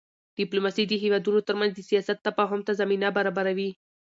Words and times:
ډیپلوماسي 0.37 0.83
د 0.87 0.93
هېوادونو 1.03 1.39
ترمنځ 1.47 1.71
د 1.75 1.81
سیاست 1.89 2.17
تفاهم 2.27 2.59
ته 2.67 2.71
زمینه 2.81 3.07
برابروي. 3.17 3.69